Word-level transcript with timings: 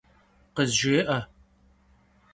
Khızjjê'e! 0.55 1.19